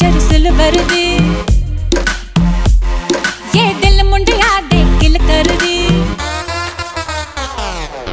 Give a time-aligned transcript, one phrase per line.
[0.00, 1.06] Picture silver दी
[3.58, 5.76] ये दिल मुंडिया दे किल कर दी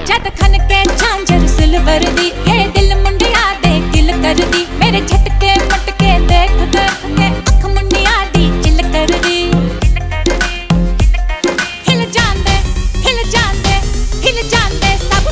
[0.09, 5.53] जद खन के झांझर सिल्वर दी ये दिल मुंडिया दे किल कर दी मेरे झटके
[5.71, 9.39] मटके देख देख के अख मुंडिया दी चिल कर दी
[11.87, 12.57] हिल जांदे
[13.07, 13.79] हिल जांदे
[14.27, 15.31] हिल जांदे सब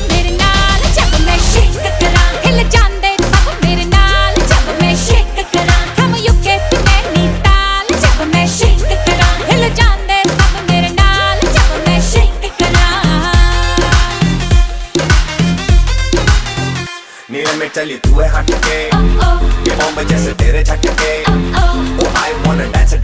[17.58, 18.50] में चली तू है हट
[19.68, 21.14] ये बॉम्ब जैसे तेरे झटके
[22.22, 22.94] आई wanna dance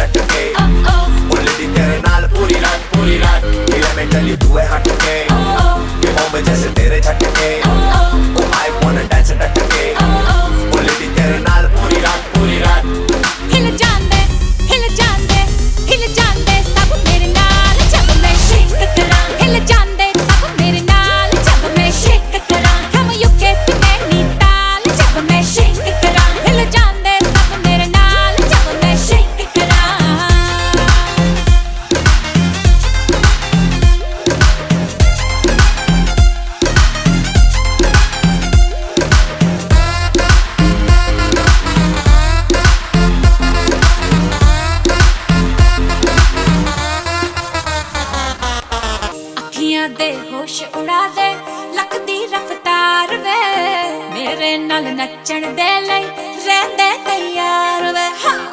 [50.03, 51.35] ਅੱਖੀਆਂ ਦੇ ਹੋਸ਼ ਉਡਾ ਦੇ
[51.75, 56.05] ਲੱਖ ਦੀ ਰਫਤਾਰ ਵੇ। ਮੇਰੇ ਨਾਲ ਨੱਚਣ ਦੇ ਲਈ
[56.47, 58.52] ਰਹਿੰਦੇ ਤਿਆਰ ਵੇ। ਹਾਂ!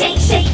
[0.00, 0.49] shake, shake.